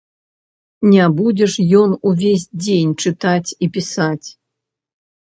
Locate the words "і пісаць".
3.53-4.27